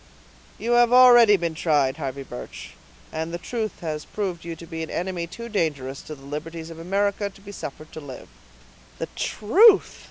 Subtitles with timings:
[0.57, 2.71] "You have already been tried, Harvey Birch;
[3.13, 6.71] and the truth has proved you to be an enemy too dangerous to the liberties
[6.71, 8.27] of America to be suffered to live."
[8.97, 9.99] "The truth!"